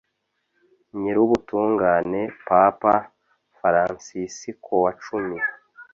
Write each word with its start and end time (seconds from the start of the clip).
nyirubutungane 0.99 2.19
papa 2.47 2.93
faransisikowacumi 3.57 5.37